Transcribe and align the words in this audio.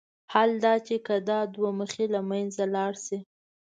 حال 0.31 0.51
دا 0.65 0.73
چې 0.87 0.95
که 1.05 1.15
دا 1.29 1.39
دوه 1.55 1.69
مخي 1.79 2.05
له 2.13 2.21
منځه 2.29 2.63
لاړ 2.75 2.93
شي. 3.05 3.17